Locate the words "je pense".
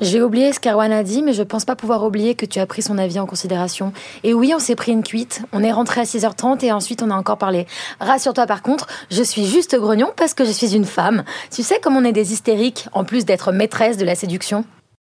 1.34-1.66